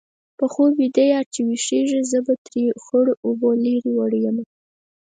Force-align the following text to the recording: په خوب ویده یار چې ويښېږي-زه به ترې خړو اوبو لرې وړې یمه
په 0.37 0.45
خوب 0.53 0.71
ویده 0.79 1.05
یار 1.13 1.25
چې 1.33 1.39
ويښېږي-زه 1.47 2.19
به 2.25 2.33
ترې 2.45 2.63
خړو 2.83 3.13
اوبو 3.25 3.49
لرې 3.63 3.91
وړې 3.95 4.19
یمه 4.25 4.43